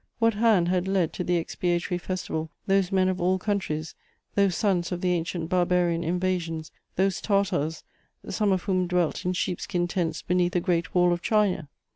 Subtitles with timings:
[0.17, 3.93] What hand had led to the expiatory festival those men of all countries,
[4.33, 7.83] those sons of the ancient barbarian invasions, those Tartars,
[8.27, 11.69] some of whom dwelt in sheep skin tents beneath the Great Wall of China?